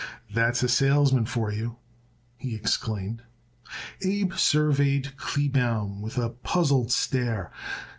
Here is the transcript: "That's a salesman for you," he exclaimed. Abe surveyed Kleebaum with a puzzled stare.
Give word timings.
"That's 0.33 0.63
a 0.63 0.67
salesman 0.67 1.27
for 1.27 1.51
you," 1.51 1.75
he 2.35 2.55
exclaimed. 2.55 3.21
Abe 4.01 4.33
surveyed 4.33 5.15
Kleebaum 5.15 6.01
with 6.01 6.17
a 6.17 6.29
puzzled 6.31 6.91
stare. 6.91 7.51